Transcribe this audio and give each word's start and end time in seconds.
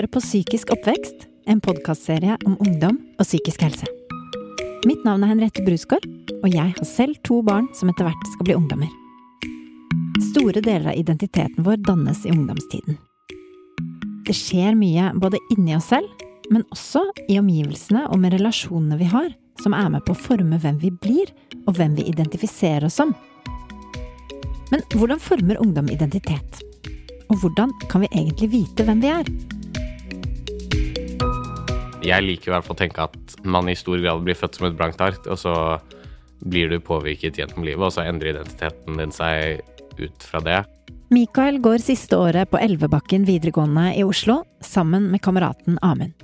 hører 0.00 0.14
på 0.16 0.20
Psykisk 0.22 0.70
oppvekst, 0.72 1.26
en 1.44 1.58
podkastserie 1.60 2.38
om 2.48 2.54
ungdom 2.64 2.94
og 3.20 3.26
psykisk 3.26 3.60
helse. 3.66 3.84
Mitt 4.88 5.02
navn 5.04 5.26
er 5.26 5.28
Henriette 5.34 5.60
Brusgaard, 5.66 6.06
og 6.38 6.46
jeg 6.48 6.72
har 6.72 6.88
selv 6.88 7.18
to 7.26 7.42
barn 7.44 7.66
som 7.76 7.90
etter 7.92 8.08
hvert 8.08 8.30
skal 8.32 8.48
bli 8.48 8.56
ungdommer. 8.56 8.88
Store 10.30 10.62
deler 10.64 10.94
av 10.94 10.96
identiteten 10.96 11.66
vår 11.66 11.82
dannes 11.84 12.24
i 12.24 12.32
ungdomstiden. 12.32 12.96
Det 14.24 14.38
skjer 14.38 14.78
mye 14.78 15.10
både 15.20 15.42
inni 15.52 15.76
oss 15.76 15.90
selv, 15.92 16.08
men 16.48 16.64
også 16.72 17.04
i 17.28 17.36
omgivelsene 17.42 18.06
og 18.08 18.22
med 18.24 18.38
relasjonene 18.38 18.96
vi 19.02 19.12
har, 19.12 19.28
som 19.60 19.76
er 19.76 19.92
med 19.92 20.06
på 20.08 20.16
å 20.16 20.22
forme 20.30 20.62
hvem 20.64 20.80
vi 20.80 20.94
blir, 20.96 21.28
og 21.66 21.76
hvem 21.76 22.00
vi 22.00 22.08
identifiserer 22.08 22.88
oss 22.88 22.96
som. 23.02 23.12
Men 24.72 24.80
hvordan 24.96 25.20
former 25.20 25.60
ungdom 25.60 25.92
identitet? 25.92 26.64
Og 27.28 27.42
hvordan 27.44 27.76
kan 27.90 28.06
vi 28.06 28.14
egentlig 28.14 28.54
vite 28.56 28.88
hvem 28.88 29.04
vi 29.04 29.16
er? 29.20 29.34
Jeg 32.00 32.24
liker 32.24 32.48
i 32.48 32.52
hvert 32.54 32.64
fall 32.64 32.76
å 32.78 32.80
tenke 32.80 33.04
at 33.04 33.34
man 33.44 33.68
i 33.68 33.76
stor 33.76 34.00
grad 34.00 34.22
blir 34.24 34.38
født 34.38 34.56
som 34.56 34.66
et 34.70 34.76
blankt 34.76 35.02
ark, 35.04 35.20
og 35.28 35.36
så 35.36 35.52
blir 36.40 36.70
du 36.72 36.78
påvirket 36.80 37.36
gjennom 37.36 37.66
livet, 37.66 37.82
og 37.84 37.92
så 37.92 38.06
endrer 38.08 38.32
identiteten 38.32 38.96
din 38.96 39.12
seg 39.12 39.60
ut 40.00 40.24
fra 40.24 40.40
det. 40.40 40.62
Mikael 41.12 41.58
går 41.60 41.82
siste 41.84 42.16
året 42.16 42.48
på 42.48 42.60
Elvebakken 42.62 43.26
videregående 43.28 43.90
i 43.98 44.04
Oslo 44.06 44.40
sammen 44.64 45.10
med 45.12 45.20
kameraten 45.20 45.76
Amund. 45.84 46.14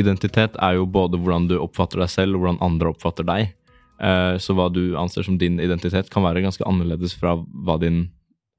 Identitet 0.00 0.56
er 0.56 0.78
jo 0.78 0.86
både 0.88 1.20
hvordan 1.20 1.50
du 1.50 1.58
oppfatter 1.58 2.00
deg 2.00 2.08
selv, 2.08 2.38
og 2.38 2.46
hvordan 2.46 2.62
andre 2.64 2.94
oppfatter 2.94 3.28
deg. 3.28 3.52
Eh, 4.00 4.38
Så 4.40 4.56
hva 4.56 4.70
du 4.72 4.96
anser 4.96 5.26
som 5.28 5.36
din 5.36 5.60
identitet, 5.60 6.08
kan 6.08 6.24
være 6.24 6.40
ganske 6.46 6.64
annerledes 6.64 7.12
fra 7.18 7.36
hva 7.36 7.76
din, 7.82 8.06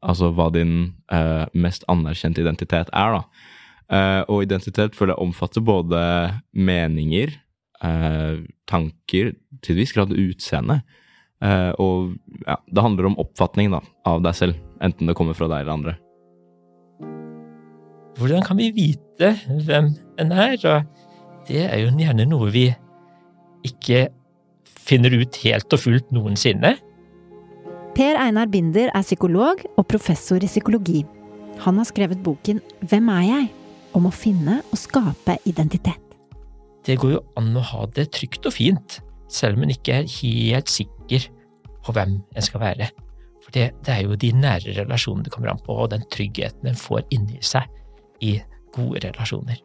altså 0.05 0.29
hva 0.29 0.51
din 0.53 0.93
eh, 1.09 1.49
mest 1.55 1.83
anerkjente 1.89 2.45
identitet 2.45 2.93
er. 2.93 3.17
da. 3.17 3.23
Eh, 3.91 4.21
og 4.31 4.45
identitet 4.45 4.95
føler 4.95 5.15
jeg 5.15 5.27
omfatter 5.27 5.63
både 5.65 5.99
meninger, 6.55 7.33
uh, 7.83 8.39
tanker, 8.69 9.33
til 9.61 9.75
en 9.75 9.81
viss 9.81 9.93
grad 9.95 10.13
utseende. 10.15 10.81
Uh, 11.43 11.71
og 11.81 12.13
ja, 12.45 12.55
det 12.71 12.85
handler 12.85 13.09
om 13.09 13.19
oppfatning 13.19 13.73
da, 13.73 13.81
av 14.07 14.23
deg 14.23 14.37
selv, 14.37 14.59
enten 14.83 15.09
det 15.09 15.17
kommer 15.19 15.35
fra 15.35 15.49
deg 15.51 15.65
eller 15.65 15.75
andre. 15.75 15.95
Hvordan 18.19 18.45
kan 18.45 18.59
vi 18.61 18.69
vite 18.71 19.33
hvem 19.65 19.91
en 20.21 20.31
er? 20.31 20.55
Og 20.69 21.49
det 21.49 21.65
er 21.65 21.81
jo 21.81 21.93
gjerne 21.97 22.27
noe 22.29 22.51
vi 22.53 22.67
ikke 23.67 24.05
finner 24.83 25.15
ut 25.15 25.39
helt 25.43 25.73
og 25.73 25.81
fullt 25.81 26.13
noensinne. 26.15 26.75
Per 27.93 28.17
Einar 28.17 28.49
Binder 28.49 28.89
er 28.93 29.05
psykolog 29.05 29.61
og 29.77 29.85
professor 29.89 30.41
i 30.41 30.49
psykologi. 30.49 31.03
Han 31.65 31.77
har 31.77 31.85
skrevet 31.89 32.23
boken 32.25 32.61
Hvem 32.89 33.11
er 33.13 33.27
jeg? 33.27 33.51
Om 33.97 34.07
å 34.09 34.13
finne 34.13 34.61
og 34.69 34.79
skape 34.79 35.37
identitet. 35.49 35.99
Det 36.83 36.97
går 36.99 37.15
jo 37.15 37.21
an 37.39 37.53
å 37.55 37.63
ha 37.63 37.85
det 37.95 38.09
trygt 38.15 38.47
og 38.49 38.55
fint, 38.57 38.99
selv 39.31 39.57
om 39.57 39.65
en 39.65 39.73
ikke 39.73 40.01
er 40.01 40.09
helt 40.19 40.71
sikker 40.71 41.29
på 41.83 41.95
hvem 41.95 42.17
en 42.19 42.45
skal 42.45 42.63
være. 42.63 42.89
For 43.43 43.55
det, 43.55 43.69
det 43.83 43.93
er 43.93 44.03
jo 44.05 44.17
de 44.19 44.31
nære 44.35 44.75
relasjonene 44.79 45.27
det 45.27 45.33
kommer 45.33 45.53
an 45.53 45.61
på, 45.63 45.75
og 45.75 45.91
den 45.93 46.03
tryggheten 46.11 46.69
en 46.69 46.79
får 46.79 47.05
inni 47.15 47.39
seg 47.43 47.67
i 48.23 48.37
gode 48.75 49.03
relasjoner. 49.07 49.59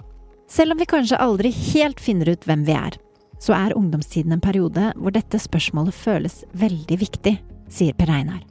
Selv 0.49 0.75
om 0.75 0.81
vi 0.81 0.89
kanskje 0.89 1.21
aldri 1.21 1.53
helt 1.53 2.01
finner 2.01 2.33
ut 2.33 2.47
hvem 2.49 2.65
vi 2.67 2.75
er, 2.77 2.97
så 3.39 3.55
er 3.55 3.77
ungdomstiden 3.79 4.34
en 4.34 4.43
periode 4.43 4.93
hvor 4.97 5.15
dette 5.15 5.39
spørsmålet 5.43 5.95
føles 5.95 6.41
veldig 6.59 6.99
viktig, 7.03 7.37
sier 7.71 7.95
Per 7.99 8.11
Einar. 8.11 8.43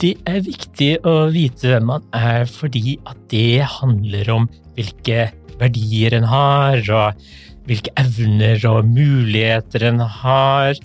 Det 0.00 0.14
er 0.24 0.40
viktig 0.40 0.94
å 1.04 1.26
vite 1.28 1.68
hvem 1.68 1.90
man 1.90 2.04
er 2.16 2.46
fordi 2.48 2.94
at 3.04 3.18
det 3.28 3.60
handler 3.68 4.30
om 4.32 4.46
hvilke 4.78 5.26
verdier 5.60 6.16
en 6.16 6.24
har, 6.30 6.80
og 6.88 7.66
hvilke 7.68 7.92
evner 8.00 8.64
og 8.70 8.88
muligheter 8.88 9.84
en 9.90 10.00
har. 10.00 10.80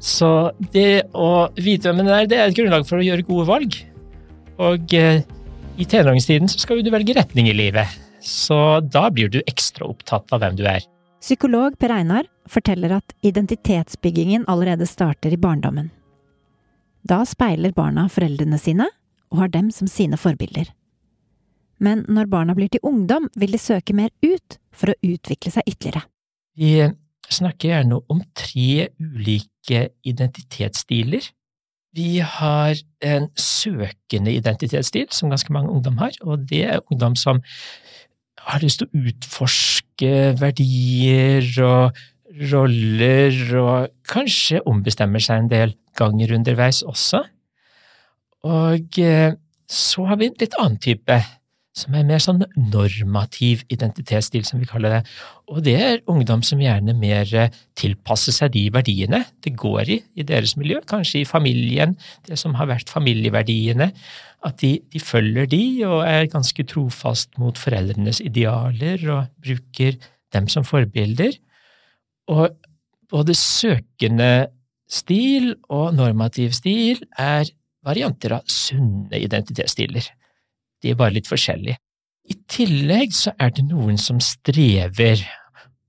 Så 0.00 0.30
det 0.72 1.10
å 1.12 1.50
vite 1.60 1.90
hvem 1.90 2.06
en 2.06 2.12
er, 2.14 2.30
det 2.30 2.38
er 2.38 2.48
et 2.48 2.56
grunnlag 2.56 2.88
for 2.88 3.02
å 3.02 3.04
gjøre 3.04 3.26
gode 3.28 3.48
valg. 3.50 3.76
Og 4.64 4.96
eh, 4.96 5.20
i 5.76 5.86
tenåringstiden 5.86 6.48
skal 6.48 6.80
du 6.80 6.88
velge 6.94 7.18
retning 7.20 7.50
i 7.52 7.56
livet, 7.58 8.00
så 8.24 8.80
da 8.80 9.10
blir 9.12 9.28
du 9.28 9.42
ekstra 9.44 9.90
opptatt 9.92 10.32
av 10.32 10.40
hvem 10.40 10.56
du 10.56 10.64
er. 10.64 10.88
Psykolog 11.20 11.76
Per 11.76 11.92
Einar 11.92 12.24
forteller 12.48 12.96
at 12.96 13.12
identitetsbyggingen 13.26 14.48
allerede 14.48 14.88
starter 14.88 15.36
i 15.36 15.40
barndommen. 15.40 15.92
Da 17.06 17.22
speiler 17.28 17.74
barna 17.76 18.08
foreldrene 18.12 18.58
sine 18.60 18.88
og 19.32 19.42
har 19.42 19.52
dem 19.52 19.70
som 19.74 19.88
sine 19.90 20.18
forbilder. 20.20 20.70
Men 21.78 22.04
når 22.10 22.30
barna 22.30 22.56
blir 22.58 22.70
til 22.72 22.82
ungdom, 22.82 23.28
vil 23.38 23.54
de 23.54 23.60
søke 23.60 23.94
mer 23.94 24.10
ut 24.24 24.58
for 24.74 24.90
å 24.90 24.98
utvikle 25.06 25.52
seg 25.54 25.68
ytterligere. 25.68 26.02
Vi 26.58 26.72
snakker 27.30 27.70
gjerne 27.70 28.00
om 28.10 28.22
tre 28.34 28.88
ulike 28.98 29.84
identitetsstiler. 30.08 31.28
Vi 31.94 32.18
har 32.20 32.78
en 33.04 33.28
søkende 33.38 34.34
identitetsstil, 34.34 35.06
som 35.14 35.30
ganske 35.30 35.52
mange 35.54 35.70
ungdom 35.72 35.98
har, 36.02 36.16
og 36.22 36.48
det 36.50 36.64
er 36.66 36.84
ungdom 36.90 37.16
som 37.16 37.40
har 38.48 38.62
lyst 38.62 38.82
til 38.82 38.88
å 38.88 39.08
utforske 39.10 40.12
verdier 40.40 41.48
og 41.64 41.98
roller, 42.52 43.38
og 43.58 43.88
kanskje 44.08 44.62
ombestemmer 44.68 45.22
seg 45.22 45.44
en 45.44 45.52
del 45.52 45.74
ganger 45.98 46.36
underveis 46.38 46.84
også. 46.86 47.24
Og 48.46 49.02
eh, 49.02 49.34
så 49.68 50.06
har 50.08 50.20
vi 50.20 50.30
en 50.30 50.38
litt 50.40 50.56
annen 50.58 50.78
type, 50.80 51.18
som 51.78 51.94
er 51.94 52.06
mer 52.08 52.22
sånn 52.22 52.40
normativ 52.72 53.60
identitetsstil, 53.70 54.42
som 54.46 54.58
vi 54.58 54.66
kaller 54.66 54.96
det. 54.96 55.00
Og 55.52 55.60
det 55.66 55.74
er 55.78 56.00
ungdom 56.10 56.42
som 56.46 56.62
gjerne 56.62 56.94
mer 56.98 57.28
eh, 57.36 57.52
tilpasser 57.78 58.34
seg 58.34 58.54
de 58.56 58.64
verdiene 58.74 59.22
det 59.44 59.54
går 59.58 59.92
i 59.94 59.98
i 60.18 60.26
deres 60.26 60.56
miljø, 60.58 60.80
kanskje 60.90 61.22
i 61.22 61.28
familien, 61.28 61.94
det 62.26 62.38
som 62.40 62.56
har 62.58 62.70
vært 62.70 62.90
familieverdiene. 62.90 63.92
At 64.46 64.60
de, 64.62 64.76
de 64.90 65.02
følger 65.02 65.48
de 65.50 65.62
og 65.86 66.02
er 66.06 66.30
ganske 66.30 66.66
trofast 66.70 67.38
mot 67.42 67.58
foreldrenes 67.58 68.22
idealer 68.22 69.02
og 69.10 69.30
bruker 69.42 69.98
dem 70.34 70.46
som 70.50 70.66
forbilder. 70.66 71.34
Og 72.30 72.54
både 73.10 73.34
søkende 73.34 74.48
stil 74.88 75.52
og 75.68 75.92
normativ 75.96 76.54
stil 76.56 77.02
er 77.18 77.48
varianter 77.84 78.38
av 78.38 78.48
sunne 78.50 79.20
identitetsstiler. 79.20 80.06
De 80.82 80.92
er 80.92 80.98
bare 80.98 81.16
litt 81.16 81.28
forskjellige. 81.28 81.78
I 82.28 82.36
tillegg 82.50 83.14
så 83.16 83.32
er 83.40 83.52
det 83.56 83.64
noen 83.68 83.96
som 84.00 84.18
strever, 84.20 85.22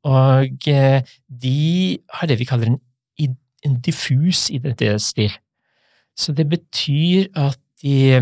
og 0.08 0.68
eh, 0.72 1.02
de 1.28 2.00
har 2.16 2.30
det 2.30 2.38
vi 2.40 2.48
kaller 2.48 2.72
en, 2.72 2.78
en 3.68 3.80
diffus 3.84 4.48
identitetsstil. 4.54 5.34
Så 6.16 6.36
det 6.36 6.48
betyr 6.52 7.28
at 7.40 7.60
de 7.84 8.22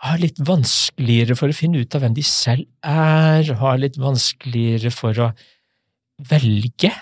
har 0.00 0.20
litt 0.20 0.38
vanskeligere 0.40 1.36
for 1.36 1.52
å 1.52 1.56
finne 1.56 1.82
ut 1.82 1.96
av 1.96 2.04
hvem 2.04 2.16
de 2.16 2.24
selv 2.24 2.64
er, 2.84 3.48
har 3.60 3.80
litt 3.80 3.98
vanskeligere 4.00 4.92
for 4.92 5.16
å 5.20 5.30
velge, 6.30 6.92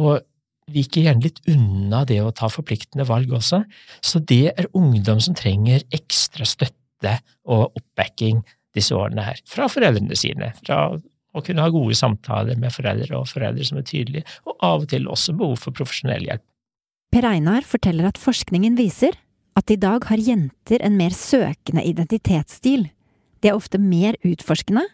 og 0.00 0.24
viker 0.72 1.06
gjerne 1.06 1.22
litt 1.22 1.42
unna 1.50 2.02
det 2.08 2.18
å 2.22 2.32
ta 2.34 2.48
forpliktende 2.50 3.06
valg 3.06 3.32
også, 3.34 3.62
så 4.02 4.22
det 4.22 4.52
er 4.54 4.70
ungdom 4.76 5.20
som 5.22 5.36
trenger 5.38 5.84
ekstra 5.94 6.46
støtte 6.48 7.18
og 7.46 7.76
oppbacking 7.78 8.42
disse 8.76 8.96
årene 8.96 9.24
her, 9.24 9.38
fra 9.48 9.68
foreldrene 9.72 10.16
sine, 10.18 10.50
fra 10.60 10.88
å 11.36 11.42
kunne 11.44 11.64
ha 11.64 11.72
gode 11.72 11.96
samtaler 11.96 12.58
med 12.60 12.72
foreldre 12.74 13.18
og 13.18 13.28
foreldre 13.30 13.64
som 13.68 13.80
er 13.80 13.86
tydelige, 13.88 14.26
og 14.48 14.56
av 14.64 14.84
og 14.84 14.90
til 14.92 15.08
også 15.12 15.36
behov 15.36 15.60
for 15.60 15.76
profesjonell 15.76 16.26
hjelp. 16.26 16.44
Per 17.14 17.28
Einar 17.28 17.64
forteller 17.64 18.08
at 18.08 18.20
forskningen 18.20 18.76
viser 18.78 19.14
at 19.56 19.72
i 19.72 19.78
dag 19.80 20.04
har 20.10 20.20
jenter 20.20 20.82
en 20.84 20.96
mer 20.98 21.14
søkende 21.16 21.84
identitetsstil. 21.86 22.88
De 23.40 23.48
er 23.48 23.56
ofte 23.56 23.80
mer 23.80 24.18
utforskende, 24.26 24.84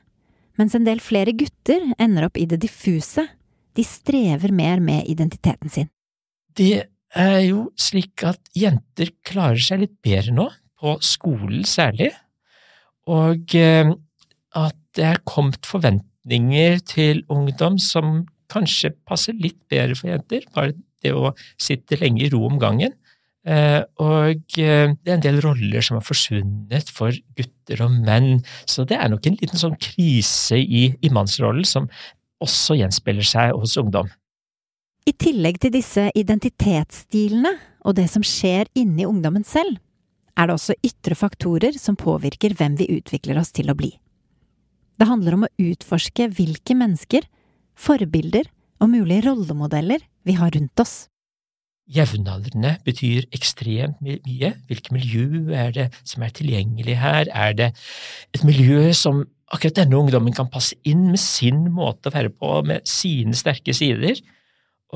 mens 0.61 0.77
en 0.77 0.87
del 0.87 1.01
flere 1.03 1.35
gutter 1.35 1.89
ender 2.03 2.29
opp 2.29 2.39
i 2.39 2.47
det 2.47 2.61
diffuse. 2.63 3.25
De 3.77 3.85
strever 3.87 4.53
mer 4.53 4.83
med 4.85 5.09
identiteten 5.09 5.73
sin. 5.73 5.89
Det 6.57 6.85
er 7.17 7.39
jo 7.47 7.71
slik 7.81 8.25
at 8.29 8.41
jenter 8.57 9.13
klarer 9.27 9.61
seg 9.63 9.85
litt 9.85 9.97
bedre 10.05 10.35
nå, 10.37 10.49
på 10.83 10.97
skolen 11.05 11.65
særlig, 11.69 12.11
og 13.11 13.55
eh, 13.55 13.93
at 14.59 14.79
det 14.97 15.05
er 15.09 15.21
kommet 15.29 15.67
forventninger 15.69 16.81
til 16.89 17.23
ungdom 17.33 17.79
som 17.81 18.25
kanskje 18.53 18.93
passer 19.09 19.37
litt 19.39 19.61
bedre 19.73 19.97
for 19.99 20.11
jenter, 20.11 20.45
bare 20.55 20.75
det 21.03 21.15
å 21.17 21.33
sitte 21.61 21.99
lenge 22.01 22.27
i 22.27 22.31
ro 22.33 22.45
om 22.49 22.59
gangen. 22.63 22.95
Eh, 23.43 23.81
og 23.99 24.59
eh, 24.63 24.93
det 24.93 25.11
er 25.11 25.17
en 25.17 25.25
del 25.25 25.41
roller 25.43 25.83
som 25.83 25.99
har 25.99 26.07
forsvunnet 26.07 26.93
for 26.95 27.15
gutter 27.39 27.83
og 27.87 27.97
menn, 28.07 28.43
så 28.71 28.87
det 28.87 28.99
er 28.99 29.11
nok 29.11 29.27
en 29.27 29.39
liten 29.41 29.59
sånn 29.59 29.79
krise 29.83 30.61
i, 30.61 30.85
i 30.95 31.11
mannsrollen 31.15 31.67
som 31.67 31.89
også 32.43 32.77
gjenspeiler 32.81 33.27
seg 33.27 33.55
hos 33.57 33.77
ungdom. 33.81 34.11
I 35.09 35.15
tillegg 35.19 35.59
til 35.63 35.73
disse 35.75 36.09
identitetsstilene 36.19 37.57
og 37.83 37.97
det 37.99 38.07
som 38.11 38.23
skjer 38.23 38.69
inni 38.79 39.07
ungdommen 39.09 39.47
selv, 39.47 39.81
er 40.39 40.49
det 40.49 40.55
også 40.57 40.77
ytre 40.87 41.17
faktorer 41.19 41.77
som 41.81 41.99
påvirker 41.99 42.55
hvem 42.57 42.79
vi 42.79 42.89
utvikler 42.95 43.41
oss 43.41 43.51
til 43.53 43.73
å 43.73 43.77
bli. 43.77 43.91
Det 44.97 45.09
handler 45.09 45.37
om 45.37 45.47
å 45.47 45.55
utforske 45.61 46.29
hvilke 46.37 46.77
mennesker, 46.79 47.27
forbilder 47.75 48.47
og 48.83 48.93
mulige 48.93 49.27
rollemodeller 49.27 50.05
vi 50.27 50.37
har 50.39 50.53
rundt 50.55 50.83
oss. 50.83 51.07
Jevnaldrende 51.93 52.77
betyr 52.87 53.27
ekstremt 53.35 53.99
mye. 54.05 54.53
Hvilket 54.69 54.93
miljø 54.95 55.51
er 55.51 55.73
det 55.75 55.89
som 56.07 56.23
er 56.23 56.33
tilgjengelig 56.37 56.95
her? 57.01 57.27
Er 57.35 57.57
det 57.59 57.73
et 58.33 58.45
miljø 58.47 58.93
som 58.97 59.25
akkurat 59.53 59.83
denne 59.83 59.99
ungdommen 60.01 60.35
kan 60.37 60.51
passe 60.53 60.79
inn 60.89 61.11
med 61.13 61.21
sin 61.21 61.67
måte 61.75 62.09
å 62.09 62.15
være 62.15 62.33
på, 62.33 62.55
med 62.67 62.89
sine 62.89 63.37
sterke 63.37 63.75
sider? 63.77 64.19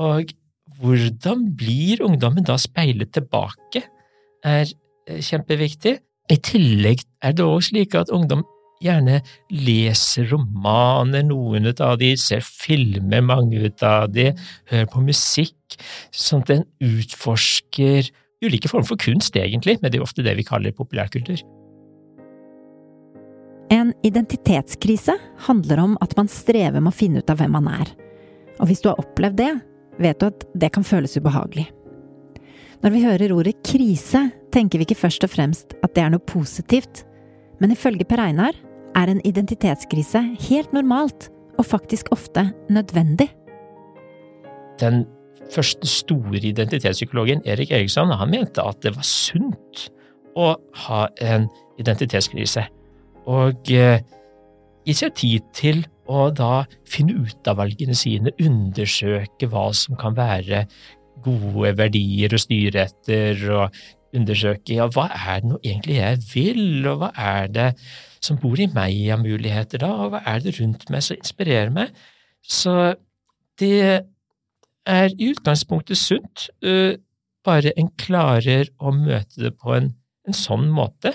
Og 0.01 0.33
hvordan 0.81 1.47
blir 1.57 2.03
ungdommen 2.05 2.45
da 2.45 2.57
speilet 2.61 3.13
tilbake, 3.15 3.83
er 4.45 4.67
eh, 4.67 5.21
kjempeviktig. 5.23 5.97
I 6.27 6.37
tillegg 6.43 7.01
er 7.23 7.35
det 7.37 7.45
også 7.45 7.71
slik 7.71 7.95
at 7.97 8.11
ungdom 8.13 8.43
gjerne 8.83 9.21
leser 9.49 10.27
romaner, 10.29 11.23
noen 11.25 11.69
av 11.71 11.97
de, 12.01 12.11
ser 12.19 12.43
filmer, 12.45 13.23
mange 13.25 13.71
av 13.81 14.11
de, 14.13 14.29
hører 14.69 14.89
på 14.91 15.01
musikk, 15.05 15.79
sånn 16.13 16.45
at 16.45 16.53
en 16.59 16.65
utforsker 16.85 18.11
ulike 18.45 18.69
former 18.69 18.85
for 18.85 19.01
kunst, 19.01 19.37
egentlig, 19.39 19.79
men 19.81 19.89
det 19.89 19.97
er 19.97 20.05
ofte 20.05 20.25
det 20.25 20.35
vi 20.37 20.45
kaller 20.45 20.75
populærkultur. 20.77 21.41
En 23.69 23.93
identitetskrise 24.03 25.17
handler 25.47 25.81
om 25.83 25.97
at 26.01 26.13
man 26.17 26.29
strever 26.31 26.79
med 26.79 26.93
å 26.93 26.97
finne 26.97 27.19
ut 27.19 27.31
av 27.31 27.41
hvem 27.41 27.51
man 27.57 27.67
er. 27.71 27.89
Og 28.61 28.69
hvis 28.69 28.81
du 28.83 28.89
har 28.89 29.01
opplevd 29.01 29.39
det, 29.41 29.51
vet 29.99 30.21
du 30.21 30.29
at 30.29 30.45
det 30.55 30.71
kan 30.75 30.85
føles 30.87 31.17
ubehagelig. 31.19 31.67
Når 32.85 32.93
vi 32.93 33.03
hører 33.03 33.33
ordet 33.33 33.55
krise, 33.65 34.27
tenker 34.53 34.79
vi 34.79 34.87
ikke 34.87 34.99
først 34.99 35.25
og 35.25 35.33
fremst 35.33 35.75
at 35.81 35.95
det 35.97 36.03
er 36.05 36.13
noe 36.13 36.23
positivt, 36.29 37.03
men 37.59 37.73
ifølge 37.73 38.05
Per 38.05 38.21
Einar 38.21 38.55
er 38.97 39.11
en 39.11 39.21
identitetskrise 39.25 40.21
helt 40.47 40.73
normalt, 40.73 41.31
og 41.57 41.65
faktisk 41.65 42.11
ofte 42.13 42.43
nødvendig. 42.69 43.31
Den 44.77 45.07
første 45.49 45.87
store 45.89 46.37
identitetspsykologen, 46.37 47.41
Erik 47.49 47.71
Eriksson, 47.73 48.13
han 48.13 48.29
mente 48.29 48.61
at 48.61 48.83
det 48.85 48.93
var 48.93 49.07
sunt 49.09 49.87
å 50.37 50.51
ha 50.85 51.07
en 51.17 51.47
identitetskrise, 51.81 52.67
og 53.27 53.59
gir 53.67 54.01
gi 54.87 54.95
seg 54.95 55.15
tid 55.19 55.47
til 55.55 55.83
å 56.07 56.29
da 56.31 56.63
finne 56.87 57.17
ut 57.27 57.49
av 57.51 57.59
valgene 57.59 57.95
sine, 57.97 58.31
undersøke 58.39 59.49
hva 59.51 59.67
som 59.75 59.97
kan 59.99 60.15
være 60.15 60.63
gode 61.25 61.73
verdier 61.75 62.31
å 62.31 62.39
styre 62.39 62.85
etter, 62.87 63.41
og 63.51 64.15
undersøke 64.15 64.77
ja, 64.77 64.87
hva 64.93 65.09
er 65.11 65.41
det 65.43 65.51
nå 65.51 65.57
egentlig 65.59 65.97
jeg 65.99 66.21
vil, 66.31 66.87
og 66.87 67.01
hva 67.01 67.09
er 67.19 67.51
det 67.51 67.67
som 68.23 68.39
bor 68.39 68.59
i 68.59 68.69
meg 68.71 68.95
av 69.13 69.21
muligheter 69.25 69.83
da, 69.83 69.91
og 70.05 70.13
hva 70.13 70.23
er 70.31 70.45
det 70.45 70.55
rundt 70.61 70.87
meg 70.93 71.03
som 71.03 71.19
inspirerer 71.19 71.73
meg? 71.73 71.91
Så 72.41 72.95
det 73.59 74.07
er 74.87 75.11
i 75.11 75.31
utgangspunktet 75.33 75.99
sunt, 75.99 76.47
bare 77.47 77.73
en 77.79 77.91
klarer 77.99 78.71
å 78.79 78.93
møte 78.95 79.43
det 79.43 79.53
på 79.59 79.75
en, 79.75 79.91
en 80.27 80.35
sånn 80.35 80.69
måte. 80.71 81.13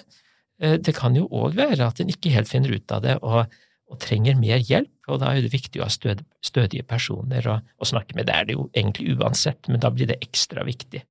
Det 0.62 0.93
kan 0.94 1.17
jo 1.19 1.25
òg 1.26 1.56
være 1.59 1.88
at 1.88 1.99
en 1.99 2.11
ikke 2.12 2.31
helt 2.31 2.47
finner 2.47 2.76
ut 2.76 2.93
av 2.94 3.00
det 3.03 3.17
og, 3.19 3.50
og, 3.91 3.97
trenger 3.99 4.37
mer 4.38 4.62
hjelp, 4.62 4.93
og 5.11 5.19
da 5.19 5.32
er 5.32 5.43
det 5.43 5.50
viktig 5.50 5.81
å 5.82 5.88
ha 5.88 5.91
stød, 5.91 6.23
stødige 6.44 6.87
personer 6.87 7.49
å, 7.50 7.56
å 7.59 7.88
snakke 7.88 8.14
med. 8.14 8.29
Det 8.29 8.37
er 8.37 8.47
det 8.47 8.55
jo 8.55 8.69
egentlig 8.70 9.17
uansett, 9.17 9.67
men 9.67 9.82
da 9.82 9.91
blir 9.91 10.06
det 10.12 10.20
ekstra 10.23 10.62
viktig. 10.69 11.03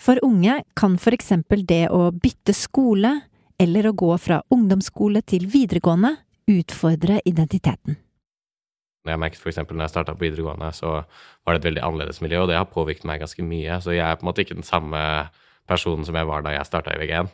For 0.00 0.16
unge 0.24 0.62
kan 0.72 0.96
for 0.96 1.12
eksempel 1.12 1.66
det 1.68 1.90
å 1.92 2.08
bytte 2.16 2.56
skole 2.56 3.18
eller 3.60 3.90
å 3.90 3.96
gå 3.96 4.14
fra 4.16 4.40
ungdomsskole 4.48 5.20
til 5.28 5.44
videregående 5.52 6.14
utfordre 6.48 7.20
identiteten. 7.28 7.98
Jeg 9.08 9.20
merket 9.20 9.40
for 9.40 9.52
eksempel 9.52 9.76
når 9.76 9.86
jeg 9.86 9.94
starta 9.94 10.14
på 10.16 10.26
videregående, 10.26 10.68
så 10.76 11.00
var 11.00 11.54
det 11.56 11.60
et 11.60 11.68
veldig 11.70 11.84
annerledes 11.86 12.20
miljø, 12.24 12.42
og 12.42 12.50
det 12.50 12.58
har 12.58 12.68
påvirket 12.68 13.06
meg 13.08 13.22
ganske 13.22 13.44
mye. 13.44 13.78
Så 13.80 13.94
jeg 13.96 14.04
er 14.04 14.18
på 14.18 14.26
en 14.26 14.30
måte 14.30 14.44
ikke 14.44 14.58
den 14.58 14.66
samme 14.66 15.00
personen 15.70 16.06
som 16.06 16.18
jeg 16.18 16.28
var 16.28 16.44
da 16.44 16.54
jeg 16.56 16.68
starta 16.68 16.94
i 16.94 17.00
VG1, 17.00 17.30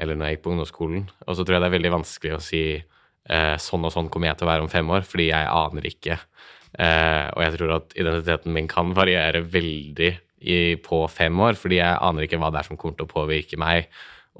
eller 0.00 0.16
når 0.16 0.28
jeg 0.28 0.38
gikk 0.38 0.46
på 0.46 0.54
ungdomsskolen. 0.54 1.04
Og 1.26 1.36
så 1.36 1.44
tror 1.44 1.56
jeg 1.56 1.64
det 1.64 1.70
er 1.70 1.76
veldig 1.78 1.94
vanskelig 1.96 2.36
å 2.36 2.44
si 2.44 2.62
eh, 2.76 3.56
sånn 3.60 3.88
og 3.88 3.94
sånn 3.94 4.12
kommer 4.12 4.30
jeg 4.30 4.40
til 4.40 4.48
å 4.48 4.52
være 4.52 4.66
om 4.66 4.72
fem 4.72 4.94
år, 4.94 5.04
fordi 5.08 5.30
jeg 5.32 5.50
aner 5.56 5.90
ikke. 5.90 6.20
Eh, 6.78 7.26
og 7.34 7.44
jeg 7.44 7.56
tror 7.56 7.76
at 7.80 7.98
identiteten 7.98 8.54
min 8.54 8.70
kan 8.70 8.94
variere 8.96 9.42
veldig 9.42 10.12
i, 10.40 10.60
på 10.80 11.02
fem 11.12 11.42
år, 11.42 11.58
fordi 11.60 11.80
jeg 11.80 12.00
aner 12.06 12.24
ikke 12.24 12.40
hva 12.40 12.52
det 12.52 12.62
er 12.62 12.70
som 12.70 12.80
kommer 12.80 13.00
til 13.00 13.08
å 13.08 13.14
påvirke 13.16 13.60
meg. 13.60 13.90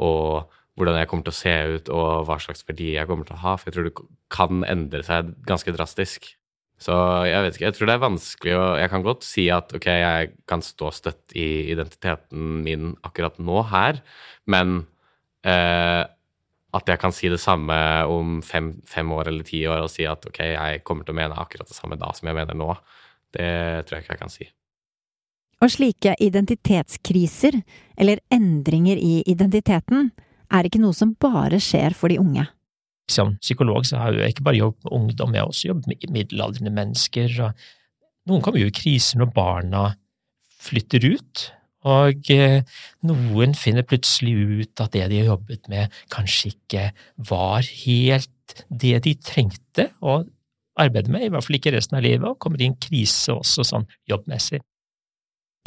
og 0.00 0.48
hvordan 0.80 0.96
jeg 0.96 1.08
kommer 1.10 1.26
til 1.26 1.34
å 1.34 1.36
se 1.36 1.54
ut, 1.74 1.88
og 1.92 2.26
hva 2.28 2.36
slags 2.40 2.64
verdi 2.64 2.94
jeg 2.94 3.08
kommer 3.08 3.28
til 3.28 3.36
å 3.36 3.42
ha. 3.42 3.56
For 3.58 3.68
jeg 3.68 3.76
tror 3.76 3.88
det 3.88 4.06
kan 4.32 4.64
endre 4.64 5.02
seg 5.04 5.34
ganske 5.48 5.74
drastisk. 5.76 6.30
Så 6.80 6.94
jeg 7.28 7.44
vet 7.44 7.56
ikke, 7.56 7.66
jeg 7.66 7.76
tror 7.76 7.90
det 7.90 7.94
er 7.94 8.06
vanskelig 8.06 8.52
å 8.56 8.62
Jeg 8.80 8.90
kan 8.92 9.02
godt 9.04 9.26
si 9.26 9.42
at 9.52 9.74
ok, 9.76 9.88
jeg 10.00 10.30
kan 10.48 10.62
stå 10.64 10.92
støtt 10.96 11.34
i 11.36 11.48
identiteten 11.74 12.62
min 12.64 12.94
akkurat 13.04 13.36
nå 13.36 13.60
her, 13.68 14.00
men 14.48 14.86
eh, 15.44 16.06
at 16.70 16.88
jeg 16.88 17.02
kan 17.02 17.12
si 17.12 17.28
det 17.28 17.40
samme 17.42 17.76
om 18.08 18.38
fem, 18.46 18.72
fem, 18.88 19.10
år 19.12 19.28
eller 19.28 19.44
ti 19.44 19.60
år 19.68 19.84
og 19.84 19.92
si 19.92 20.06
at 20.08 20.24
ok, 20.26 20.40
jeg 20.54 20.82
kommer 20.86 21.04
til 21.04 21.16
å 21.16 21.20
mene 21.20 21.36
akkurat 21.42 21.68
det 21.68 21.76
samme 21.76 21.98
da 22.00 22.12
som 22.16 22.30
jeg 22.30 22.38
mener 22.38 22.56
nå, 22.56 22.70
det 23.36 23.50
tror 23.84 23.98
jeg 23.98 24.06
ikke 24.06 24.16
jeg 24.16 24.22
kan 24.22 24.32
si. 24.32 24.48
Og 25.60 25.68
slike 25.68 26.14
identitetskriser, 26.24 27.58
eller 28.00 28.22
endringer 28.32 28.96
i 28.96 29.20
identiteten, 29.28 30.08
er 30.50 30.66
ikke 30.66 30.80
noe 30.80 30.96
som 30.96 31.12
bare 31.20 31.60
skjer 31.60 31.92
for 31.98 32.08
de 32.08 32.16
unge. 32.22 32.46
Som 33.10 33.36
psykolog 33.40 33.86
så 33.88 34.02
har 34.02 34.18
jeg 34.18 34.34
ikke 34.34 34.44
bare 34.46 34.60
jobbet 34.60 34.84
med 34.84 34.92
ungdom, 34.98 35.34
jeg 35.34 35.42
har 35.42 35.52
også 35.52 35.70
jobbet 35.70 35.86
med 35.90 36.10
middelaldrende 36.10 36.74
mennesker. 36.74 37.52
noen 38.28 38.42
kommer 38.42 38.60
jo 38.60 38.68
i 38.70 38.74
krise 38.74 39.18
når 39.18 39.32
barna 39.34 39.94
flytter 40.60 41.06
ut, 41.08 41.46
og 41.88 42.30
eh, 42.30 42.60
noen 43.08 43.54
finner 43.56 43.86
plutselig 43.88 44.34
ut 44.36 44.82
at 44.84 44.92
det 44.92 45.06
de 45.10 45.22
har 45.22 45.32
jobbet 45.32 45.70
med, 45.72 45.94
kanskje 46.12 46.52
ikke 46.52 46.90
var 47.30 47.64
helt 47.64 48.64
det 48.68 48.98
de 49.06 49.14
trengte 49.16 49.88
å 50.04 50.20
arbeide 50.80 51.12
med, 51.12 51.24
i 51.24 51.30
hvert 51.32 51.46
fall 51.46 51.58
ikke 51.58 51.72
resten 51.74 51.98
av 51.98 52.04
livet, 52.04 52.26
og 52.28 52.38
kommer 52.42 52.60
i 52.60 52.68
en 52.68 52.76
krise 52.80 53.32
også 53.32 53.64
sånn 53.66 53.88
jobbmessig. 54.10 54.60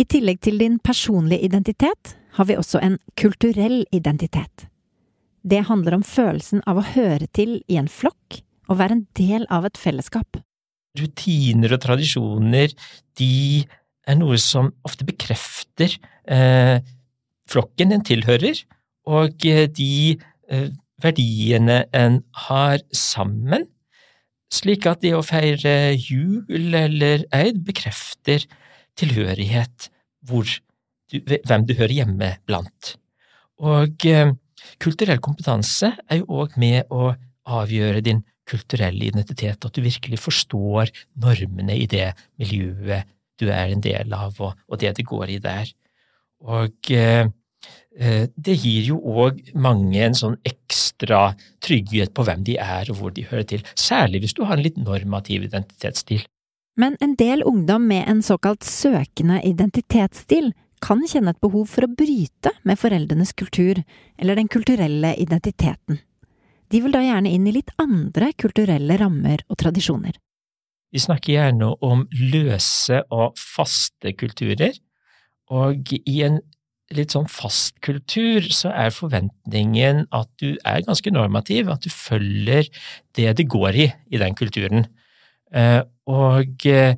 I 0.01 0.05
tillegg 0.09 0.39
til 0.41 0.57
din 0.61 0.79
personlige 0.81 1.45
identitet 1.45 2.15
har 2.37 2.47
vi 2.49 2.57
også 2.57 2.81
en 2.81 2.97
kulturell 3.19 3.83
identitet. 3.93 4.67
Det 5.43 5.65
handler 5.67 5.97
om 5.97 6.05
følelsen 6.07 6.63
av 6.69 6.79
å 6.79 6.87
høre 6.93 7.27
til 7.35 7.57
i 7.67 7.77
en 7.79 7.91
flokk 7.91 8.39
og 8.71 8.79
være 8.79 8.97
en 8.97 9.05
del 9.19 9.45
av 9.51 9.67
et 9.67 9.79
fellesskap. 9.79 10.39
Rutiner 10.99 11.73
og 11.75 11.81
tradisjoner, 11.83 12.71
de 13.19 13.65
er 14.07 14.19
noe 14.19 14.37
som 14.39 14.71
ofte 14.87 15.07
bekrefter 15.07 15.95
eh, 16.31 16.79
flokken 17.49 17.91
en 17.95 18.05
tilhører, 18.05 18.61
og 19.09 19.45
eh, 19.47 19.65
de 19.67 20.15
eh, 20.47 20.69
verdiene 21.03 21.83
en 21.95 22.21
har 22.47 22.83
sammen, 22.95 23.67
slik 24.53 24.85
at 24.87 25.01
det 25.03 25.15
å 25.17 25.25
feire 25.25 25.95
jul 25.97 26.75
eller 26.77 27.25
eid 27.35 27.63
bekrefter 27.65 28.45
tilhørighet, 28.99 29.89
hvor 30.23 30.47
du, 31.11 31.19
hvem 31.25 31.65
du 31.67 31.73
hører 31.75 31.97
hjemme 31.97 32.35
blant. 32.47 32.93
Og 33.63 34.07
eh, 34.07 34.31
Kulturell 34.83 35.21
kompetanse 35.23 35.93
er 36.09 36.21
jo 36.21 36.43
òg 36.43 36.57
med 36.61 36.91
å 36.93 37.13
avgjøre 37.43 38.03
din 38.05 38.23
kulturelle 38.47 39.07
identitet, 39.07 39.63
at 39.63 39.75
du 39.75 39.83
virkelig 39.83 40.19
forstår 40.19 40.91
normene 41.23 41.77
i 41.79 41.87
det 41.89 42.11
miljøet 42.39 43.07
du 43.39 43.47
er 43.49 43.71
en 43.73 43.81
del 43.83 44.13
av, 44.13 44.35
og, 44.43 44.59
og 44.69 44.81
det 44.81 44.93
det 44.99 45.07
går 45.07 45.31
i 45.33 45.39
der. 45.43 45.71
Og 46.43 46.91
eh, 46.91 47.25
eh 47.97 48.27
det 48.35 48.57
gir 48.59 48.89
jo 48.91 48.99
òg 48.99 49.39
mange 49.55 50.03
en 50.03 50.17
sånn 50.17 50.37
ekstra 50.45 51.33
trygghet 51.63 52.13
på 52.13 52.25
hvem 52.27 52.43
de 52.43 52.57
er 52.59 52.91
og 52.91 52.99
hvor 52.99 53.15
de 53.15 53.25
hører 53.29 53.47
til, 53.55 53.65
særlig 53.75 54.23
hvis 54.23 54.37
du 54.37 54.43
har 54.43 54.57
en 54.57 54.65
litt 54.65 54.77
normativ 54.77 55.47
identitetsstil. 55.49 56.25
Men 56.77 56.97
en 57.01 57.13
del 57.15 57.43
ungdom 57.45 57.85
med 57.87 58.07
en 58.09 58.21
såkalt 58.25 58.65
søkende 58.65 59.39
identitetsstil 59.45 60.51
kan 60.83 61.03
kjenne 61.07 61.31
et 61.31 61.43
behov 61.43 61.69
for 61.71 61.87
å 61.87 61.93
bryte 61.95 62.51
med 62.67 62.79
foreldrenes 62.79 63.31
kultur, 63.39 63.79
eller 64.19 64.39
den 64.39 64.51
kulturelle 64.51 65.13
identiteten. 65.21 66.01
De 66.73 66.81
vil 66.81 66.93
da 66.93 67.03
gjerne 67.05 67.31
inn 67.31 67.47
i 67.47 67.55
litt 67.55 67.71
andre 67.81 68.31
kulturelle 68.39 68.97
rammer 68.99 69.45
og 69.47 69.59
tradisjoner. 69.61 70.17
Vi 70.93 71.01
snakker 71.01 71.33
gjerne 71.35 71.71
om 71.85 72.03
løse 72.33 73.01
og 73.13 73.37
faste 73.39 74.13
kulturer, 74.17 74.75
og 75.53 75.93
i 75.93 76.19
en 76.25 76.41
litt 76.93 77.13
sånn 77.15 77.29
fast 77.31 77.79
kultur 77.85 78.45
så 78.53 78.71
er 78.75 78.93
forventningen 78.93 80.03
at 80.13 80.29
du 80.41 80.53
er 80.67 80.83
ganske 80.85 81.13
normativ, 81.13 81.71
at 81.71 81.85
du 81.85 81.89
følger 81.89 82.69
det 83.17 83.31
det 83.39 83.47
går 83.49 83.79
i 83.79 83.87
i 84.13 84.21
den 84.21 84.37
kulturen. 84.37 84.85
Eh, 85.53 85.81
og 86.09 86.67
eh, 86.69 86.97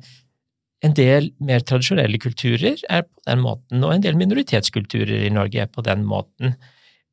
en 0.86 0.94
del 0.96 1.30
mer 1.42 1.64
tradisjonelle 1.66 2.18
kulturer 2.22 2.80
er 2.92 3.04
på 3.06 3.24
den 3.26 3.42
måten, 3.42 3.82
og 3.84 3.94
en 3.94 4.04
del 4.04 4.18
minoritetskulturer 4.18 5.26
i 5.26 5.34
Norge 5.34 5.64
er 5.64 5.70
på 5.72 5.84
den 5.86 6.04
måten. 6.06 6.54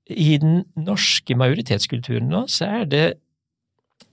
I 0.09 0.37
den 0.41 0.63
norske 0.77 1.35
majoritetskulturen 1.39 2.29
nå 2.31 2.45
så 2.51 2.69
er 2.81 2.89
det 2.91 3.05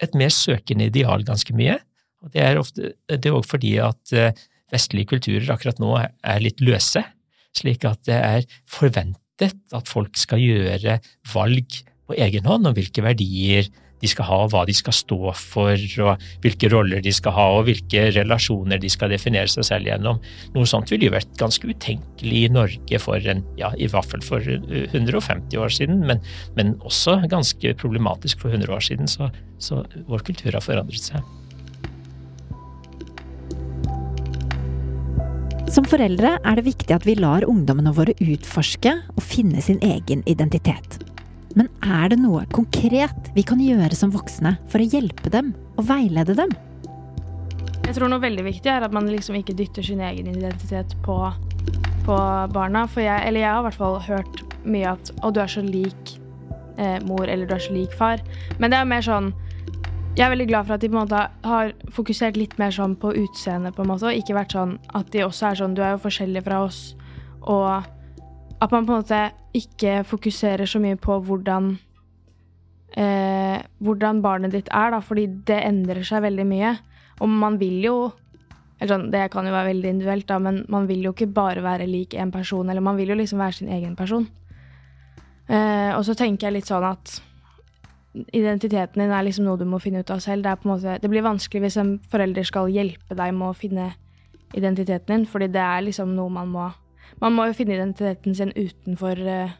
et 0.00 0.16
mer 0.16 0.32
søkende 0.32 0.88
ideal 0.88 1.24
ganske 1.26 1.54
mye. 1.56 1.76
Og 2.24 2.32
det 2.34 2.44
er 2.44 2.60
ofte, 2.60 2.94
det 3.08 3.32
òg 3.32 3.46
fordi 3.48 3.74
at 3.82 4.14
eh, 4.16 4.36
vestlige 4.72 5.10
kulturer 5.14 5.50
akkurat 5.52 5.80
nå 5.82 5.92
er 5.98 6.42
litt 6.44 6.62
løse, 6.64 7.02
slik 7.56 7.84
at 7.88 8.02
det 8.08 8.16
er 8.16 8.48
forventet 8.70 9.56
at 9.74 9.88
folk 9.88 10.18
skal 10.20 10.42
gjøre 10.42 10.98
valg 11.32 11.80
på 12.06 12.16
egen 12.20 12.46
hånd 12.46 12.68
om 12.68 12.76
hvilke 12.76 13.02
verdier 13.04 13.68
de 14.00 14.10
skal 14.10 14.28
ha, 14.28 14.38
hva 14.52 14.64
de 14.68 14.74
skal 14.76 14.96
stå 14.96 15.34
for, 15.36 15.86
og 16.04 16.24
hvilke 16.44 16.70
roller 16.72 17.02
de 17.04 17.12
skal 17.14 17.34
ha, 17.36 17.46
og 17.58 17.66
hvilke 17.68 18.06
relasjoner 18.16 18.80
de 18.80 18.90
skal 18.92 19.12
definere 19.12 19.50
seg 19.52 19.66
selv 19.68 19.90
gjennom. 19.90 20.20
Noe 20.56 20.68
sånt 20.68 20.92
ville 20.92 21.08
jo 21.10 21.16
vært 21.16 21.34
ganske 21.40 21.68
utenkelig 21.68 22.44
i 22.46 22.52
Norge 22.52 23.02
for 23.02 23.30
en, 23.32 23.44
ja, 23.60 23.72
i 23.76 23.90
hvert 23.90 24.08
fall 24.10 24.24
for 24.24 24.44
150 24.44 25.60
år 25.60 25.76
siden, 25.80 26.04
men, 26.08 26.22
men 26.56 26.76
også 26.80 27.20
ganske 27.30 27.74
problematisk 27.80 28.40
for 28.42 28.52
100 28.54 28.72
år 28.76 28.88
siden, 28.90 29.10
så, 29.10 29.30
så 29.60 29.84
vår 30.08 30.24
kultur 30.30 30.56
har 30.56 30.64
forandret 30.64 31.10
seg. 31.10 31.36
Som 35.70 35.86
foreldre 35.86 36.32
er 36.42 36.58
det 36.58 36.66
viktig 36.66 36.90
at 36.96 37.04
vi 37.06 37.14
lar 37.14 37.46
ungdommene 37.46 37.92
våre 37.94 38.16
utforske 38.18 38.96
og 39.14 39.22
finne 39.22 39.62
sin 39.62 39.78
egen 39.86 40.24
identitet. 40.26 40.98
Men 41.58 41.68
er 41.82 42.10
det 42.12 42.20
noe 42.20 42.44
konkret 42.54 43.30
vi 43.34 43.42
kan 43.46 43.60
gjøre 43.62 43.96
som 43.98 44.12
voksne 44.14 44.54
for 44.70 44.82
å 44.82 44.86
hjelpe 44.86 45.32
dem 45.32 45.52
og 45.76 45.88
veilede 45.88 46.36
dem? 46.38 46.52
Jeg 47.90 47.96
tror 47.96 48.12
noe 48.12 48.22
veldig 48.22 48.44
viktig 48.46 48.70
er 48.70 48.86
at 48.86 48.94
man 48.94 49.08
liksom 49.10 49.34
ikke 49.40 49.56
dytter 49.58 49.82
sin 49.82 50.02
egen 50.06 50.28
identitet 50.30 50.94
på, 51.02 51.16
på 52.06 52.18
barna. 52.54 52.84
For 52.86 53.02
jeg, 53.02 53.26
eller 53.26 53.42
jeg 53.42 53.50
har 53.50 53.64
i 53.64 53.66
hvert 53.66 53.80
fall 53.80 53.98
hørt 54.06 54.42
mye 54.62 54.92
at 54.92 55.10
'å, 55.18 55.32
du 55.34 55.40
er 55.42 55.50
så 55.50 55.64
lik 55.64 56.18
eh, 56.78 57.00
mor', 57.02 57.26
eller 57.26 57.46
'du 57.46 57.54
er 57.54 57.66
så 57.66 57.74
lik 57.74 57.96
far'. 57.98 58.22
Men 58.60 58.70
det 58.70 58.78
er 58.78 58.84
mer 58.84 59.02
sånn 59.02 59.32
Jeg 60.18 60.26
er 60.26 60.32
veldig 60.34 60.48
glad 60.50 60.66
for 60.66 60.74
at 60.74 60.80
de 60.82 60.88
på 60.90 60.98
en 60.98 61.06
måte 61.06 61.20
har 61.46 61.72
fokusert 61.94 62.36
litt 62.36 62.58
mer 62.58 62.70
sånn 62.74 62.96
på 62.98 63.12
utseendet, 63.14 63.76
på 63.76 63.82
en 63.82 63.88
måte, 63.88 64.08
og 64.10 64.18
ikke 64.18 64.34
vært 64.34 64.52
sånn 64.52 64.78
at 64.92 65.10
de 65.14 65.22
også 65.22 65.46
er 65.50 65.54
sånn 65.54 65.74
'du 65.74 65.82
er 65.82 65.94
jo 65.94 66.02
forskjellig 66.02 66.42
fra 66.44 66.64
oss', 66.66 66.94
og 67.42 67.86
at 68.60 68.72
man 68.72 68.86
på 68.86 68.92
en 68.92 69.02
måte 69.02 69.20
ikke 69.56 70.02
fokuserer 70.04 70.68
så 70.68 70.80
mye 70.82 70.98
på 71.00 71.16
hvordan 71.26 71.72
eh, 72.96 73.60
hvordan 73.80 74.22
barnet 74.22 74.54
ditt 74.54 74.68
er, 74.72 74.92
da, 74.94 75.00
fordi 75.04 75.26
det 75.48 75.60
endrer 75.64 76.02
seg 76.06 76.24
veldig 76.26 76.46
mye. 76.48 76.74
Og 77.20 77.28
man 77.28 77.58
vil 77.60 77.80
jo 77.84 77.96
sånn, 78.80 79.10
Det 79.12 79.26
kan 79.32 79.44
jo 79.44 79.52
være 79.52 79.74
veldig 79.74 79.90
individuelt, 79.90 80.26
da, 80.26 80.38
men 80.40 80.62
man 80.72 80.86
vil 80.88 81.02
jo 81.04 81.12
ikke 81.12 81.28
bare 81.36 81.62
være 81.62 81.86
lik 81.86 82.14
én 82.16 82.32
person, 82.32 82.68
eller 82.70 82.80
man 82.80 82.96
vil 82.96 83.12
jo 83.12 83.18
liksom 83.18 83.38
være 83.38 83.58
sin 83.58 83.68
egen 83.68 83.96
person. 83.96 84.28
Eh, 85.48 85.92
og 85.96 86.04
så 86.04 86.14
tenker 86.14 86.48
jeg 86.48 86.54
litt 86.54 86.70
sånn 86.70 86.86
at 86.88 87.20
identiteten 88.32 89.02
din 89.02 89.12
er 89.12 89.22
liksom 89.22 89.44
noe 89.44 89.58
du 89.58 89.66
må 89.68 89.78
finne 89.82 90.00
ut 90.00 90.10
av 90.10 90.22
selv. 90.24 90.42
Det, 90.42 90.64
måte, 90.64 90.96
det 91.02 91.10
blir 91.10 91.26
vanskelig 91.26 91.66
hvis 91.66 91.76
en 91.76 91.98
forelder 92.10 92.46
skal 92.46 92.70
hjelpe 92.72 93.14
deg 93.14 93.34
med 93.34 93.50
å 93.50 93.58
finne 93.58 93.92
identiteten 94.56 95.12
din, 95.12 95.26
fordi 95.28 95.50
det 95.52 95.62
er 95.62 95.84
liksom 95.84 96.16
noe 96.16 96.32
man 96.32 96.48
må 96.50 96.70
man 97.20 97.36
må 97.36 97.48
jo 97.48 97.56
finne 97.56 97.76
identiteten 97.76 98.36
sin 98.36 98.52
utenfor 98.56 99.18
eh, 99.20 99.56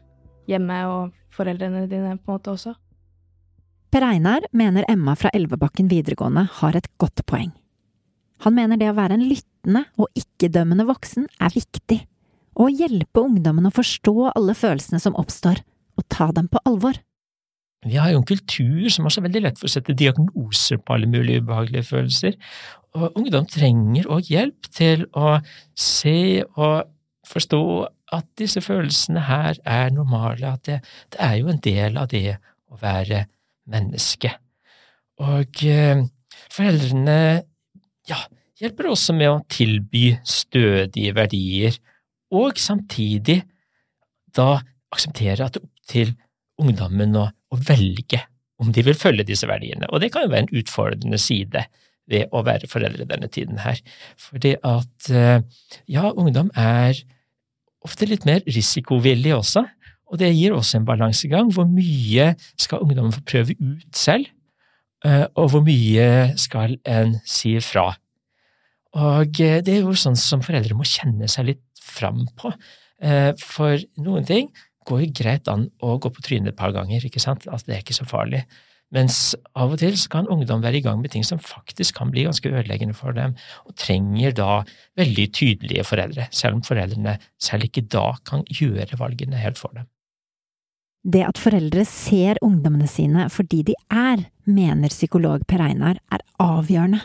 hjemmet 0.49 0.91
og 0.91 1.35
foreldrene 1.35 1.87
dine 1.89 2.15
på 2.17 2.31
en 2.31 2.37
måte 2.37 2.53
også. 2.55 2.75
Per 3.91 4.05
Einar 4.07 4.45
mener 4.55 4.87
Emma 4.89 5.17
fra 5.19 5.31
Elvebakken 5.35 5.89
videregående 5.91 6.45
har 6.61 6.77
et 6.79 6.87
godt 7.01 7.25
poeng. 7.27 7.51
Han 8.45 8.55
mener 8.55 8.79
det 8.79 8.87
å 8.89 8.95
være 8.97 9.17
en 9.17 9.27
lyttende 9.27 9.83
og 9.99 10.09
ikke-dømmende 10.17 10.87
voksen 10.87 11.27
er 11.43 11.53
viktig, 11.53 11.99
og 12.57 12.69
å 12.69 12.73
hjelpe 12.73 13.21
ungdommen 13.21 13.67
å 13.67 13.73
forstå 13.75 14.31
alle 14.31 14.55
følelsene 14.57 15.01
som 15.03 15.17
oppstår, 15.19 15.61
og 15.99 16.07
ta 16.09 16.31
dem 16.33 16.47
på 16.51 16.61
alvor. 16.65 16.97
Vi 17.85 17.97
har 17.97 18.11
jo 18.13 18.21
en 18.21 18.29
kultur 18.29 18.87
som 18.93 19.05
har 19.05 19.13
så 19.13 19.23
veldig 19.25 19.41
lett 19.43 19.59
for 19.59 19.67
å 19.67 19.73
sette 19.73 19.95
diagnoser 19.97 20.79
på 20.81 20.95
alle 20.95 21.09
mulige 21.09 21.41
ubehagelige 21.43 21.89
følelser, 21.89 22.37
og 22.97 23.19
ungdom 23.19 23.47
trenger 23.49 24.09
òg 24.11 24.31
hjelp 24.31 24.71
til 24.73 25.05
å 25.17 25.39
se 25.77 26.43
og 26.55 26.89
forstå 27.31 27.63
at 28.15 28.27
disse 28.39 28.61
følelsene 28.63 29.23
her 29.27 29.59
er 29.67 29.93
normale, 29.95 30.53
at 30.53 30.65
det, 30.67 30.79
det 31.13 31.21
er 31.23 31.37
jo 31.39 31.51
en 31.51 31.61
del 31.63 31.99
av 31.99 32.09
det 32.11 32.37
å 32.71 32.79
være 32.81 33.25
menneske. 33.71 34.33
Og 35.21 35.63
eh, 35.67 36.01
foreldrene 36.51 37.17
ja, 38.09 38.19
hjelper 38.61 38.91
også 38.91 39.15
med 39.17 39.31
å 39.31 39.43
tilby 39.51 40.11
stødige 40.27 41.15
verdier, 41.17 41.77
og 42.31 42.59
samtidig 42.59 43.41
da 44.35 44.61
akseptere 44.91 45.47
at 45.47 45.55
det 45.55 45.61
er 45.61 45.67
opp 45.67 45.91
til 45.91 46.13
ungdommen 46.61 47.15
å, 47.19 47.25
å 47.27 47.57
velge 47.67 48.21
om 48.61 48.69
de 48.71 48.83
vil 48.85 48.97
følge 48.97 49.25
disse 49.27 49.47
verdiene. 49.49 49.89
Og 49.89 50.03
det 50.03 50.11
kan 50.13 50.25
jo 50.25 50.31
være 50.31 50.45
en 50.45 50.59
utfordrende 50.61 51.19
side 51.19 51.65
ved 52.11 52.29
å 52.35 52.43
være 52.45 52.69
foreldre 52.69 53.07
denne 53.09 53.29
tiden 53.31 53.61
her. 53.63 53.79
Fordi 54.19 54.53
at 54.67 55.09
eh, 55.09 55.41
ja, 55.89 56.11
ungdom 56.11 56.51
er 56.57 56.99
ofte 57.85 58.07
litt 58.09 58.27
mer 58.27 58.43
risikovillig 58.47 59.33
også, 59.37 59.65
og 60.11 60.19
det 60.19 60.31
gir 60.35 60.53
også 60.55 60.79
en 60.79 60.87
balansegang. 60.87 61.51
Hvor 61.55 61.67
mye 61.69 62.33
skal 62.59 62.83
ungdommen 62.83 63.15
få 63.15 63.23
prøve 63.27 63.55
ut 63.55 63.97
selv, 63.97 64.27
eh, 65.05 65.25
og 65.35 65.53
hvor 65.53 65.63
mye 65.65 66.33
skal 66.41 66.77
en 66.85 67.17
si 67.25 67.55
fra? 67.63 67.91
Og 68.99 69.39
eh, 69.39 69.61
det 69.63 69.77
er 69.77 69.85
jo 69.85 69.95
sånn 69.95 70.19
som 70.19 70.43
foreldre 70.43 70.75
må 70.75 70.87
kjenne 70.87 71.29
seg 71.31 71.53
litt 71.53 71.63
fram 71.81 72.25
på, 72.39 72.51
eh, 73.03 73.31
for 73.39 73.79
noen 74.03 74.27
ting 74.27 74.51
går 74.87 75.05
jo 75.05 75.13
greit 75.21 75.47
an 75.51 75.67
å 75.85 75.95
gå 76.01 76.09
på 76.11 76.23
trynet 76.25 76.53
et 76.53 76.59
par 76.59 76.73
ganger, 76.75 77.03
ikke 77.05 77.21
sant, 77.21 77.45
altså 77.47 77.69
det 77.69 77.77
er 77.77 77.83
ikke 77.85 77.97
så 77.97 78.07
farlig. 78.09 78.43
Mens 78.91 79.31
av 79.55 79.71
og 79.71 79.79
til 79.79 79.95
så 79.95 80.09
kan 80.11 80.27
ungdom 80.31 80.63
være 80.63 80.81
i 80.81 80.83
gang 80.83 80.99
med 80.99 81.13
ting 81.13 81.23
som 81.23 81.39
faktisk 81.39 81.95
kan 81.95 82.11
bli 82.11 82.25
ganske 82.27 82.49
ødeleggende 82.49 82.95
for 82.97 83.15
dem, 83.15 83.37
og 83.63 83.75
trenger 83.79 84.35
da 84.35 84.49
veldig 84.99 85.27
tydelige 85.31 85.85
foreldre, 85.87 86.27
selv 86.35 86.59
om 86.59 86.65
foreldrene 86.67 87.15
selv 87.39 87.69
ikke 87.69 87.87
da 87.87 88.09
kan 88.27 88.43
gjøre 88.51 88.99
valgene 88.99 89.39
helt 89.39 89.61
for 89.61 89.71
dem. 89.77 89.87
Det 91.01 91.23
at 91.25 91.39
foreldre 91.41 91.85
ser 91.87 92.37
ungdommene 92.45 92.85
sine 92.89 93.25
fordi 93.33 93.63
de 93.71 93.77
er, 93.89 94.27
mener 94.45 94.93
psykolog 94.93 95.47
Per 95.49 95.63
Einar, 95.63 95.97
er 96.11 96.21
avgjørende. 96.43 96.99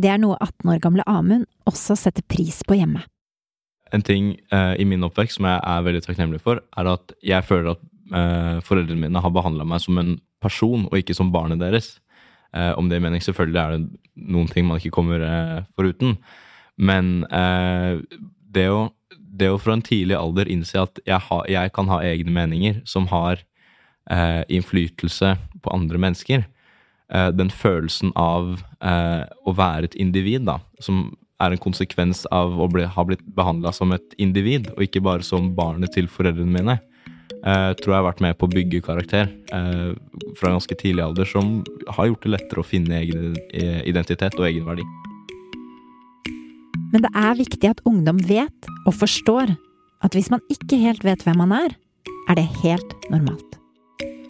Det 0.00 0.08
er 0.08 0.20
noe 0.22 0.38
18 0.40 0.70
år 0.72 0.80
gamle 0.80 1.04
Amund 1.10 1.44
også 1.68 1.98
setter 1.98 2.24
pris 2.24 2.62
på 2.64 2.78
hjemme. 2.78 3.02
En 3.92 4.04
ting 4.06 4.36
eh, 4.54 4.74
i 4.80 4.86
min 4.88 5.04
oppvekst 5.04 5.36
som 5.36 5.50
jeg 5.50 5.60
er 5.60 5.84
veldig 5.84 6.00
takknemlig 6.06 6.40
for, 6.40 6.62
er 6.62 6.88
at 6.94 7.12
jeg 7.20 7.44
føler 7.44 7.74
at 7.74 7.82
eh, 8.16 8.62
foreldrene 8.64 9.02
mine 9.04 9.20
har 9.20 9.34
behandla 9.34 9.66
meg 9.68 9.82
som 9.84 10.00
en 10.00 10.14
person, 10.42 10.86
og 10.90 10.98
ikke 10.98 11.16
som 11.16 11.32
barnet 11.34 11.62
deres. 11.62 11.96
Eh, 12.52 12.72
om 12.78 12.88
det 12.88 12.98
er 12.98 13.04
mening, 13.06 13.22
selvfølgelig 13.24 13.60
er 13.62 13.76
det 13.76 14.26
noen 14.32 14.50
ting 14.50 14.66
man 14.68 14.80
ikke 14.80 14.94
kommer 14.94 15.22
eh, 15.24 15.62
foruten. 15.78 16.18
Men 16.76 17.22
eh, 17.32 18.02
det, 18.52 18.66
å, 18.72 18.90
det, 19.16 19.52
å, 19.52 19.60
fra 19.60 19.76
en 19.76 19.84
tidlig 19.84 20.18
alder 20.18 20.50
innse 20.52 20.80
at 20.80 21.00
jeg, 21.06 21.20
ha, 21.28 21.42
jeg 21.48 21.72
kan 21.76 21.88
ha 21.92 22.02
egne 22.04 22.34
meninger 22.34 22.82
som 22.88 23.08
har 23.12 23.40
eh, 24.10 24.42
innflytelse 24.52 25.36
på 25.62 25.72
andre 25.74 26.00
mennesker, 26.02 26.44
eh, 27.12 27.30
den 27.32 27.52
følelsen 27.52 28.12
av 28.18 28.58
eh, 28.84 29.24
å 29.46 29.56
være 29.56 29.90
et 29.90 29.98
individ, 30.00 30.46
da, 30.48 30.60
som 30.82 31.10
er 31.42 31.54
en 31.54 31.62
konsekvens 31.62 32.24
av 32.34 32.54
å 32.60 32.68
bli, 32.70 32.84
ha 32.86 33.04
blitt 33.06 33.24
behandla 33.36 33.72
som 33.74 33.94
et 33.94 34.14
individ, 34.20 34.68
og 34.76 34.84
ikke 34.86 35.02
bare 35.04 35.26
som 35.26 35.52
barnet 35.56 35.94
til 35.96 36.10
foreldrene 36.10 36.52
mine, 36.54 36.78
Uh, 37.42 37.72
tror 37.74 37.90
jeg 37.90 37.98
har 37.98 38.06
vært 38.06 38.20
med 38.22 38.36
på 38.38 38.46
å 38.46 38.52
bygge 38.52 38.84
karakter 38.86 39.26
uh, 39.50 39.90
fra 40.38 40.52
ganske 40.54 40.76
tidlig 40.78 41.02
alder, 41.02 41.26
som 41.26 41.56
har 41.96 42.06
gjort 42.06 42.26
det 42.26 42.36
lettere 42.36 42.62
å 42.62 42.66
finne 42.66 43.00
egen 43.02 43.34
identitet 43.82 44.38
og 44.38 44.46
egenverdi. 44.46 44.86
Men 46.92 47.06
det 47.06 47.10
er 47.16 47.38
viktig 47.40 47.70
at 47.70 47.82
ungdom 47.88 48.20
vet 48.28 48.68
og 48.84 48.94
forstår 48.94 49.54
at 50.02 50.14
hvis 50.14 50.30
man 50.30 50.44
ikke 50.52 50.78
helt 50.82 51.04
vet 51.06 51.24
hvem 51.24 51.40
man 51.40 51.54
er, 51.56 51.74
er 52.28 52.38
det 52.38 52.46
helt 52.62 52.94
normalt. 53.10 53.58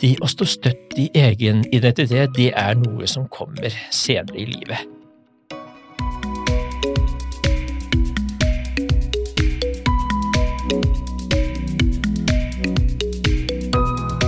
Det 0.02 0.16
å 0.22 0.30
stå 0.30 0.46
støtt 0.48 0.96
i 0.98 1.08
egen 1.14 1.62
identitet, 1.74 2.32
det 2.38 2.50
er 2.58 2.78
noe 2.78 3.06
som 3.10 3.28
kommer 3.30 3.74
senere 3.94 4.40
i 4.42 4.48
livet. 4.50 4.91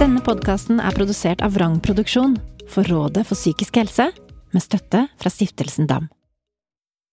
Denne 0.05 0.21
podkasten 0.21 0.83
er 0.85 0.93
produsert 0.93 1.41
av 1.41 1.55
Vrang 1.57 1.79
Produksjon 1.81 2.35
for 2.69 2.85
Rådet 2.93 3.23
for 3.25 3.39
psykisk 3.39 3.79
helse, 3.81 4.11
med 4.53 4.61
støtte 4.61 5.07
fra 5.17 5.31
Stiftelsen 5.33 5.89
DAM. 5.89 6.11